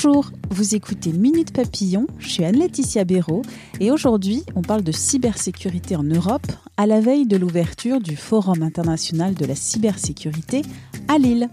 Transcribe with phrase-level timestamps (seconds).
[0.00, 3.42] Bonjour, vous écoutez Minute Papillon, je suis Anne-Laetitia Béraud
[3.80, 8.62] et aujourd'hui on parle de cybersécurité en Europe à la veille de l'ouverture du Forum
[8.62, 10.62] international de la cybersécurité
[11.08, 11.50] à Lille.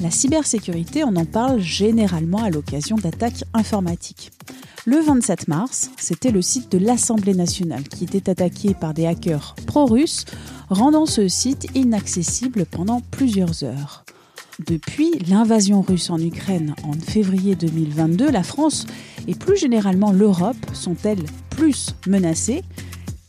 [0.00, 4.30] La cybersécurité, on en parle généralement à l'occasion d'attaques informatiques.
[4.84, 9.56] Le 27 mars, c'était le site de l'Assemblée nationale qui était attaqué par des hackers
[9.66, 10.24] pro-russes,
[10.68, 14.04] rendant ce site inaccessible pendant plusieurs heures.
[14.66, 18.86] Depuis l'invasion russe en Ukraine en février 2022, la France
[19.26, 22.62] et plus généralement l'Europe sont-elles plus menacées?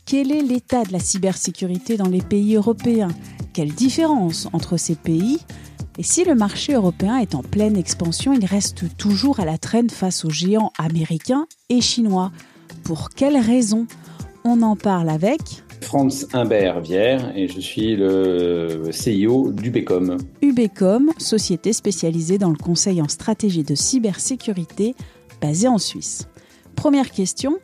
[0.04, 3.10] Quel est l'état de la cybersécurité dans les pays européens?
[3.54, 5.38] Quelle différence entre ces pays?
[5.96, 9.90] Et si le marché européen est en pleine expansion, il reste toujours à la traîne
[9.90, 12.32] face aux géants américains et chinois.
[12.82, 13.86] Pour quelles raisons?
[14.44, 15.40] On en parle avec
[15.84, 20.16] Franz Humbert Vière et je suis le CIO d'Ubecom.
[20.40, 24.94] Ubecom, société spécialisée dans le conseil en stratégie de cybersécurité
[25.42, 26.26] basée en Suisse.
[26.74, 27.58] Première question,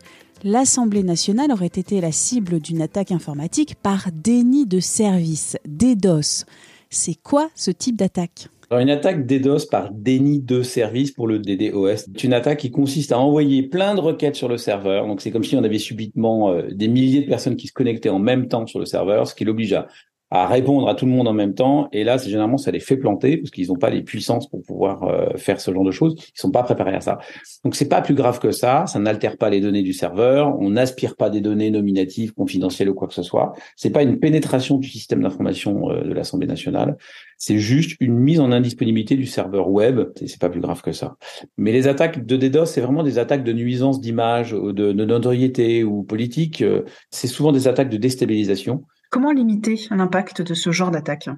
[0.44, 6.44] l'Assemblée nationale aurait été la cible d'une attaque informatique par déni de service, DDoS.
[6.90, 8.48] C'est quoi ce type d'attaque?
[8.78, 13.10] Une attaque DDoS par déni de service pour le DDoS, c'est une attaque qui consiste
[13.10, 15.08] à envoyer plein de requêtes sur le serveur.
[15.08, 18.10] Donc, c'est comme si on avait subitement euh, des milliers de personnes qui se connectaient
[18.10, 19.88] en même temps sur le serveur, ce qui l'oblige à
[20.30, 21.88] à répondre à tout le monde en même temps.
[21.92, 24.62] Et là, c'est généralement, ça les fait planter parce qu'ils n'ont pas les puissances pour
[24.62, 26.14] pouvoir euh, faire ce genre de choses.
[26.18, 27.18] Ils sont pas préparés à ça.
[27.64, 28.86] Donc, c'est pas plus grave que ça.
[28.86, 30.56] Ça n'altère pas les données du serveur.
[30.60, 33.52] On n'aspire pas des données nominatives, confidentielles ou quoi que ce soit.
[33.74, 36.96] C'est pas une pénétration du système d'information euh, de l'Assemblée nationale.
[37.36, 40.10] C'est juste une mise en indisponibilité du serveur web.
[40.14, 41.16] C'est pas plus grave que ça.
[41.56, 45.82] Mais les attaques de DDoS, c'est vraiment des attaques de nuisance d'image, de, de notoriété
[45.82, 46.62] ou politique.
[46.62, 48.84] Euh, c'est souvent des attaques de déstabilisation.
[49.10, 51.28] Comment limiter l'impact de ce genre d'attaque?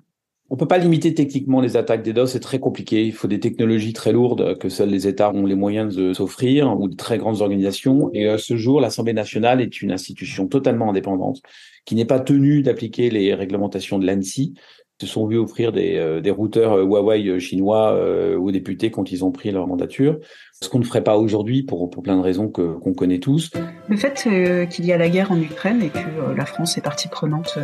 [0.50, 3.06] On peut pas limiter techniquement les attaques DDoS, c'est très compliqué.
[3.06, 6.78] Il faut des technologies très lourdes que seuls les États ont les moyens de s'offrir
[6.78, 8.10] ou de très grandes organisations.
[8.12, 11.40] Et à ce jour, l'Assemblée nationale est une institution totalement indépendante
[11.86, 14.52] qui n'est pas tenue d'appliquer les réglementations de l'ANSI.
[15.02, 19.10] Se sont vus offrir des, euh, des routeurs euh, Huawei chinois euh, aux députés quand
[19.10, 20.20] ils ont pris leur mandature
[20.60, 23.50] ce qu'on ne ferait pas aujourd'hui pour, pour plein de raisons que, qu'on connaît tous.
[23.88, 24.28] Le fait
[24.70, 27.58] qu'il y a la guerre en Ukraine et que la France est partie prenante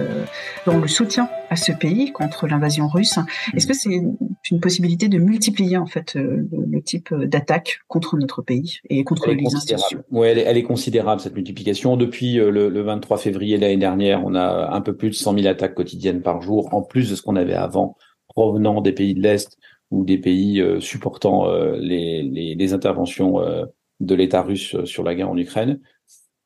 [0.66, 3.20] dans le soutien à ce pays contre l'invasion russe,
[3.54, 4.02] est-ce que c'est
[4.50, 9.54] une possibilité de multiplier en fait le, type d'attaque contre notre pays et contre les
[9.54, 11.96] institutions Oui, elle est, elle est, considérable cette multiplication.
[11.96, 15.46] Depuis le, le 23 février l'année dernière, on a un peu plus de 100 000
[15.46, 17.96] attaques quotidiennes par jour, en plus de ce qu'on avait avant,
[18.28, 19.58] provenant des pays de l'Est
[19.90, 23.64] ou des pays euh, supportant euh, les, les, les, interventions euh,
[24.00, 25.80] de l'État russe sur la guerre en Ukraine.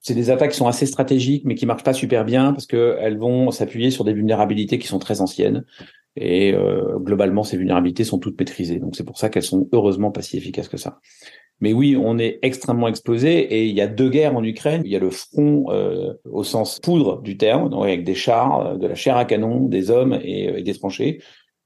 [0.01, 3.19] C'est des attaques qui sont assez stratégiques, mais qui marchent pas super bien parce qu'elles
[3.19, 5.65] vont s'appuyer sur des vulnérabilités qui sont très anciennes.
[6.17, 8.79] Et euh, globalement, ces vulnérabilités sont toutes maîtrisées.
[8.79, 10.99] Donc c'est pour ça qu'elles sont heureusement pas si efficaces que ça.
[11.61, 14.83] Mais oui, on est extrêmement exposé et il y a deux guerres en Ukraine.
[14.85, 18.77] Il y a le front euh, au sens poudre du terme, donc avec des chars,
[18.79, 21.21] de la chair à canon, des hommes et, et des tranchées.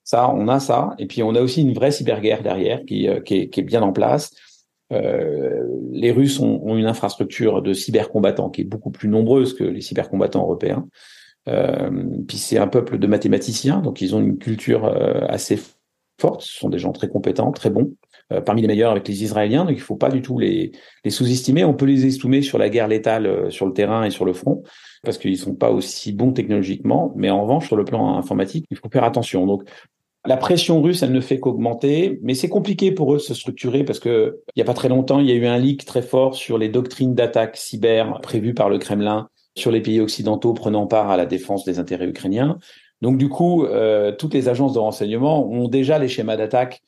[0.07, 0.95] Ça, on a ça.
[1.01, 3.65] Et puis, on a aussi une vraie cyberguerre derrière qui, euh, qui, est, qui est,
[3.65, 4.31] bien en place.
[4.93, 9.65] Euh, les Russes ont, ont, une infrastructure de cybercombattants qui est beaucoup plus nombreuse que
[9.65, 10.87] les cybercombattants européens.
[11.49, 11.91] Euh,
[12.27, 15.59] puis c'est un peuple de mathématiciens, donc ils ont une culture euh, assez
[16.21, 16.43] forte.
[16.43, 17.95] Ce sont des gens très compétents, très bons,
[18.33, 19.65] euh, parmi les meilleurs avec les Israéliens.
[19.65, 20.73] Donc il faut pas du tout les,
[21.05, 21.65] les sous-estimer.
[21.65, 24.63] On peut les estimer sur la guerre létale sur le terrain et sur le front
[25.03, 27.13] parce qu'ils sont pas aussi bons technologiquement.
[27.17, 29.47] Mais en revanche, sur le plan informatique, il faut faire attention.
[29.47, 29.65] Donc
[30.27, 33.85] la pression russe, elle ne fait qu'augmenter, mais c'est compliqué pour eux de se structurer
[33.85, 36.03] parce que il y a pas très longtemps, il y a eu un leak très
[36.03, 40.87] fort sur les doctrines d'attaque cyber prévues par le Kremlin sur les pays occidentaux prenant
[40.87, 42.59] part à la défense des intérêts ukrainiens.
[43.03, 46.83] Donc du coup, euh, toutes les agences de renseignement ont déjà les schémas d'attaque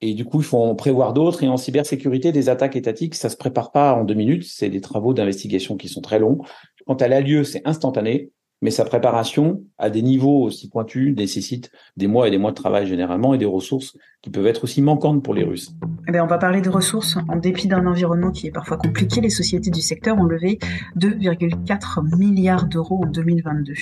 [0.00, 1.42] et du coup, il faut en prévoir d'autres.
[1.42, 4.44] Et en cybersécurité, des attaques étatiques, ça se prépare pas en deux minutes.
[4.44, 6.38] C'est des travaux d'investigation qui sont très longs.
[6.86, 8.30] Quand elle a lieu, c'est instantané.
[8.62, 12.56] Mais sa préparation à des niveaux aussi pointus nécessite des mois et des mois de
[12.56, 15.72] travail généralement et des ressources qui peuvent être aussi manquantes pour les Russes.
[16.08, 17.16] Eh bien, on va parler de ressources.
[17.28, 20.58] En dépit d'un environnement qui est parfois compliqué, les sociétés du secteur ont levé
[20.98, 23.74] 2,4 milliards d'euros en 2022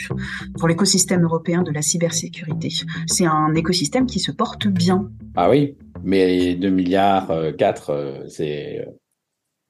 [0.58, 2.68] pour l'écosystème européen de la cybersécurité.
[3.06, 5.08] C'est un écosystème qui se porte bien.
[5.36, 8.90] Ah oui, mais 2 milliards 4, euh, euh, c'est euh,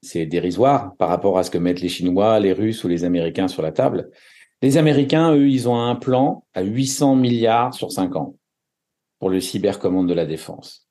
[0.04, 3.48] c'est dérisoire par rapport à ce que mettent les Chinois, les Russes ou les Américains
[3.48, 4.10] sur la table.
[4.64, 8.36] Les Américains, eux, ils ont un plan à 800 milliards sur 5 ans
[9.18, 10.88] pour le cybercommande de la défense.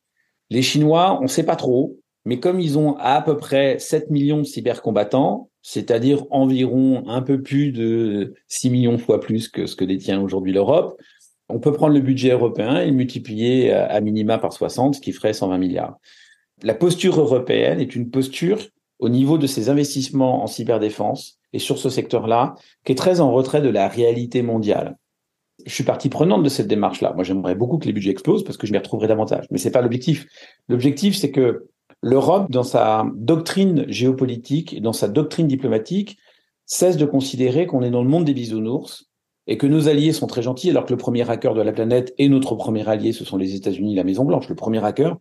[0.52, 4.12] Les Chinois, on ne sait pas trop, mais comme ils ont à peu près 7
[4.12, 9.76] millions de cybercombattants, c'est-à-dire environ un peu plus de 6 millions fois plus que ce
[9.76, 10.96] que détient aujourd'hui l'Europe,
[11.50, 15.14] on peut prendre le budget européen et le multiplier à minima par 60, ce qui
[15.14, 15.98] ferait 120 milliards.
[16.62, 18.60] La posture européenne est une posture
[19.00, 23.32] au niveau de ses investissements en cyberdéfense et sur ce secteur-là, qui est très en
[23.32, 24.98] retrait de la réalité mondiale.
[25.66, 27.14] Je suis partie prenante de cette démarche-là.
[27.14, 29.46] Moi, j'aimerais beaucoup que les budgets explosent parce que je m'y retrouverai davantage.
[29.52, 30.26] Mais c'est pas l'objectif.
[30.68, 31.68] L'objectif, c'est que
[32.02, 36.18] l'Europe, dans sa doctrine géopolitique et dans sa doctrine diplomatique,
[36.66, 39.10] cesse de considérer qu'on est dans le monde des bisounours
[39.48, 42.14] et que nos alliés sont très gentils alors que le premier hacker de la planète
[42.18, 44.50] et notre premier allié, ce sont les États-Unis, la Maison Blanche.
[44.50, 45.18] Le premier hacker,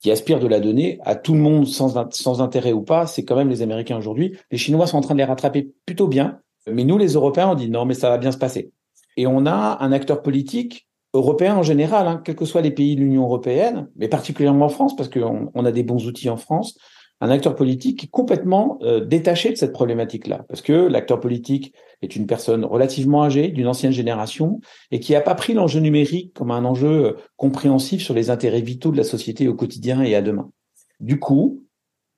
[0.00, 3.24] qui aspirent de la donner à tout le monde sans, sans intérêt ou pas, c'est
[3.24, 4.36] quand même les Américains aujourd'hui.
[4.50, 7.54] Les Chinois sont en train de les rattraper plutôt bien, mais nous, les Européens, on
[7.54, 8.72] dit non, mais ça va bien se passer.
[9.16, 12.94] Et on a un acteur politique européen en général, hein, quels que soient les pays
[12.96, 16.36] de l'Union européenne, mais particulièrement en France, parce qu'on on a des bons outils en
[16.36, 16.78] France,
[17.20, 21.74] un acteur politique qui est complètement euh, détaché de cette problématique-là, parce que l'acteur politique
[22.02, 26.32] est une personne relativement âgée, d'une ancienne génération, et qui n'a pas pris l'enjeu numérique
[26.34, 30.14] comme un enjeu euh, compréhensif sur les intérêts vitaux de la société au quotidien et
[30.14, 30.50] à demain.
[30.98, 31.62] Du coup,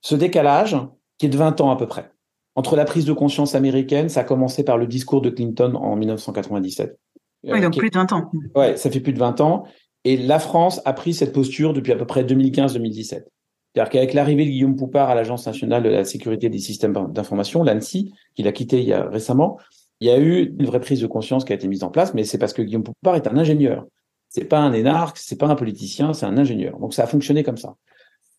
[0.01, 0.77] ce décalage,
[1.19, 2.11] qui est de 20 ans à peu près,
[2.55, 5.97] entre la prise de conscience américaine, ça a commencé par le discours de Clinton en
[5.97, 6.99] 1997.
[7.45, 8.31] Oui, donc plus de 20 ans.
[8.55, 9.65] Ouais, ça fait plus de 20 ans.
[10.05, 13.25] Et la France a pris cette posture depuis à peu près 2015-2017.
[13.75, 17.63] C'est-à-dire qu'avec l'arrivée de Guillaume Poupard à l'Agence nationale de la sécurité des systèmes d'information,
[17.63, 19.59] l'ANSI, qu'il a quitté il y a récemment,
[20.01, 22.13] il y a eu une vraie prise de conscience qui a été mise en place,
[22.13, 23.87] mais c'est parce que Guillaume Poupard est un ingénieur.
[24.29, 26.79] C'est pas un énarque, c'est pas un politicien, c'est un ingénieur.
[26.81, 27.77] Donc ça a fonctionné comme ça.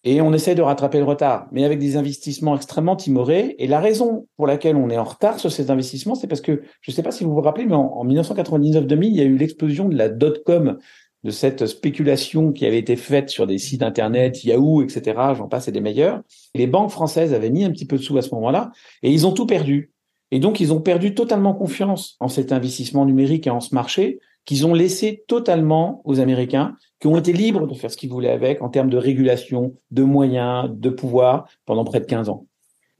[0.04, 3.56] Et on essaye de rattraper le retard, mais avec des investissements extrêmement timorés.
[3.58, 6.62] Et la raison pour laquelle on est en retard sur ces investissements, c'est parce que,
[6.82, 9.24] je ne sais pas si vous vous rappelez, mais en, en 1999-2000, il y a
[9.24, 10.78] eu l'explosion de la dot-com
[11.24, 15.20] de cette spéculation qui avait été faite sur des sites internet, Yahoo, etc.
[15.38, 16.22] J'en passe et des meilleurs.
[16.54, 18.72] Les banques françaises avaient mis un petit peu de sous à ce moment-là
[19.02, 19.92] et ils ont tout perdu.
[20.32, 24.20] Et donc, ils ont perdu totalement confiance en cet investissement numérique et en ce marché
[24.46, 28.32] qu'ils ont laissé totalement aux Américains, qui ont été libres de faire ce qu'ils voulaient
[28.32, 32.46] avec en termes de régulation, de moyens, de pouvoir pendant près de 15 ans.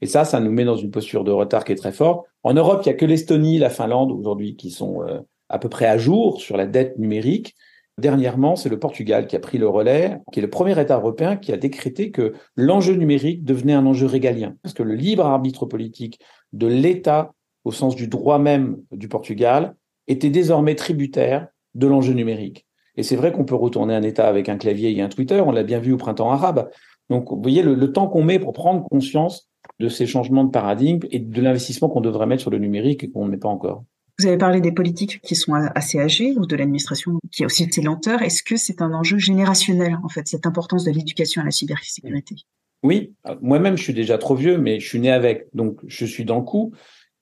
[0.00, 2.26] Et ça, ça nous met dans une posture de retard qui est très forte.
[2.42, 5.68] En Europe, il n'y a que l'Estonie, la Finlande aujourd'hui qui sont euh, à peu
[5.68, 7.54] près à jour sur la dette numérique.
[7.98, 11.36] Dernièrement, c'est le Portugal qui a pris le relais, qui est le premier État européen
[11.36, 15.64] qui a décrété que l'enjeu numérique devenait un enjeu régalien, parce que le libre arbitre
[15.64, 16.18] politique
[16.52, 17.32] de l'État,
[17.64, 19.76] au sens du droit même du Portugal,
[20.08, 22.66] était désormais tributaire de l'enjeu numérique.
[22.96, 25.52] Et c'est vrai qu'on peut retourner un État avec un clavier et un Twitter, on
[25.52, 26.70] l'a bien vu au printemps arabe.
[27.10, 31.06] Donc, vous voyez le, temps qu'on met pour prendre conscience de ces changements de paradigme
[31.10, 33.84] et de l'investissement qu'on devrait mettre sur le numérique et qu'on ne met pas encore.
[34.18, 37.68] Vous avez parlé des politiques qui sont assez âgées ou de l'administration qui a aussi
[37.70, 38.22] ses lenteurs.
[38.22, 42.36] Est-ce que c'est un enjeu générationnel, en fait, cette importance de l'éducation à la cybersécurité?
[42.84, 46.24] Oui, moi-même, je suis déjà trop vieux, mais je suis né avec, donc je suis
[46.24, 46.72] dans le coup.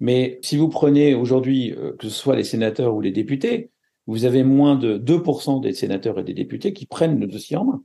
[0.01, 3.71] Mais si vous prenez aujourd'hui, euh, que ce soit les sénateurs ou les députés,
[4.07, 7.65] vous avez moins de 2% des sénateurs et des députés qui prennent le dossier en
[7.65, 7.85] main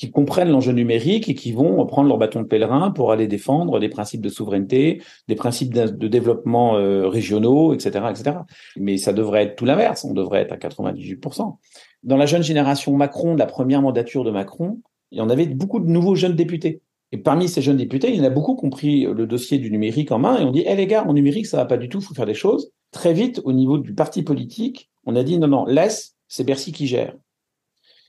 [0.00, 3.78] qui comprennent l'enjeu numérique et qui vont prendre leur bâton de pèlerin pour aller défendre
[3.78, 8.38] des principes de souveraineté, des principes de développement euh, régionaux, etc., etc.
[8.78, 10.06] Mais ça devrait être tout l'inverse.
[10.06, 11.54] On devrait être à 98%.
[12.02, 14.80] Dans la jeune génération Macron, la première mandature de Macron,
[15.10, 16.80] il y en avait beaucoup de nouveaux jeunes députés.
[17.12, 19.58] Et parmi ces jeunes députés, il y en a beaucoup qui ont pris le dossier
[19.58, 21.76] du numérique en main et ont dit, hé les gars, en numérique, ça va pas
[21.76, 22.72] du tout, faut faire des choses.
[22.90, 26.72] Très vite, au niveau du parti politique, on a dit, non, non, laisse, c'est Bercy
[26.72, 27.14] qui gère.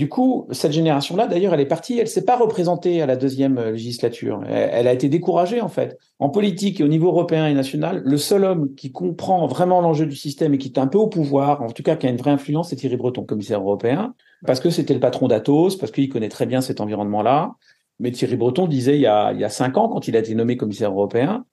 [0.02, 3.60] Du coup, cette génération-là, d'ailleurs, elle est partie, elle s'est pas représentée à la deuxième
[3.60, 4.42] euh, législature.
[4.50, 6.00] Elle, a été découragée, en fait.
[6.18, 10.08] En politique et au niveau européen et national, le seul homme qui comprend vraiment l'enjeu
[10.08, 12.18] du système et qui est un peu au pouvoir, en tout cas qui a une
[12.18, 14.16] vraie influence, c'est Thierry Breton, commissaire européen,
[14.48, 17.52] parce que c'était le patron d'Atos, parce qu'il connaît très bien cet environnement-là.
[18.00, 20.90] Mais Thierry Breton disait il y a cinq ans, quand il a été nommé commissaire
[20.90, 21.46] européen,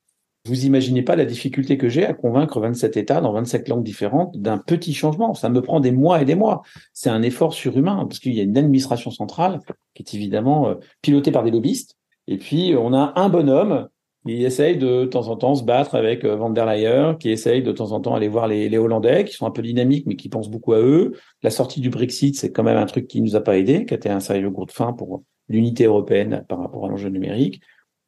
[0.49, 4.39] vous imaginez pas la difficulté que j'ai à convaincre 27 États dans 27 langues différentes
[4.39, 5.35] d'un petit changement.
[5.35, 6.63] Ça me prend des mois et des mois.
[6.95, 9.61] C'est un effort surhumain parce qu'il y a une administration centrale
[9.95, 11.97] qui est évidemment euh, pilotée par des lobbyistes.
[12.27, 13.89] Et puis, on a un bonhomme
[14.27, 17.63] Il essaye de, temps en temps se battre avec euh, Van der Leyen, qui essaye
[17.63, 20.17] de temps en temps aller voir les, les, Hollandais, qui sont un peu dynamiques, mais
[20.17, 21.13] qui pensent beaucoup à eux.
[21.43, 23.95] La sortie du Brexit, c'est quand même un truc qui nous a pas aidé, qui
[23.95, 27.61] a été un sérieux gros de fin pour l'unité européenne par rapport à l'enjeu numérique.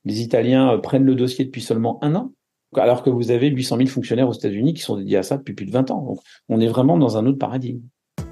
[0.05, 2.33] Les Italiens euh, prennent le dossier depuis seulement un an,
[2.77, 5.55] alors que vous avez 800 000 fonctionnaires aux États-Unis qui sont dédiés à ça depuis
[5.55, 6.05] plus de 20 ans.
[6.05, 7.83] Donc, on est vraiment dans un autre paradigme.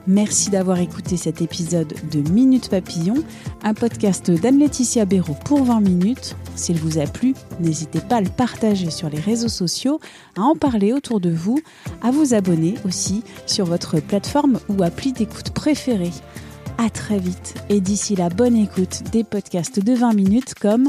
[0.07, 3.17] Merci d'avoir écouté cet épisode de Minute Papillon,
[3.63, 6.35] un podcast d'Anne-Laetitia Béraud pour 20 minutes.
[6.57, 10.01] S'il vous a plu, n'hésitez pas à le partager sur les réseaux sociaux,
[10.35, 11.61] à en parler autour de vous,
[12.01, 16.13] à vous abonner aussi sur votre plateforme ou appli d'écoute préférée.
[16.79, 20.89] À très vite et d'ici la bonne écoute des podcasts de 20 minutes comme